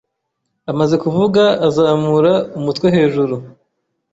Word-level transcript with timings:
Amaze 0.71 0.95
kuvuga 1.03 1.43
azamura 1.67 2.33
umutwehejuru 2.59 3.35